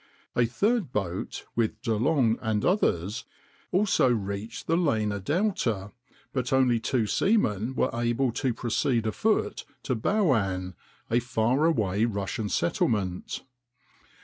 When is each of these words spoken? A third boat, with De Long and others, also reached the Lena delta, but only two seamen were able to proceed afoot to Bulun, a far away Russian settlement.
A 0.35 0.47
third 0.47 0.91
boat, 0.91 1.45
with 1.55 1.79
De 1.83 1.93
Long 1.95 2.39
and 2.41 2.65
others, 2.65 3.25
also 3.71 4.09
reached 4.09 4.65
the 4.65 4.75
Lena 4.75 5.19
delta, 5.19 5.91
but 6.33 6.51
only 6.51 6.79
two 6.79 7.05
seamen 7.05 7.75
were 7.75 7.91
able 7.93 8.31
to 8.31 8.51
proceed 8.51 9.05
afoot 9.05 9.63
to 9.83 9.93
Bulun, 9.95 10.73
a 11.11 11.19
far 11.19 11.65
away 11.65 12.05
Russian 12.05 12.49
settlement. 12.49 13.43